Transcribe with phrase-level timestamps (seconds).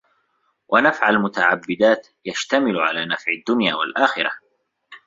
[0.67, 4.31] وَنَفْعَ الْمُتَعَبَّدَاتِ يَشْتَمِلُ عَلَى نَفْعِ الدُّنْيَا وَالْآخِرَةِ